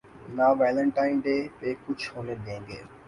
نہ 0.35 0.47
Valentine 0.59 1.15
day 1.23 1.35
پہ 1.57 1.69
کچھ 1.85 2.05
ہونے 2.13 2.35
دیں 2.45 2.59
گے۔ 2.67 2.79